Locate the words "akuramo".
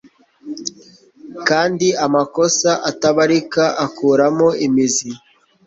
3.85-4.47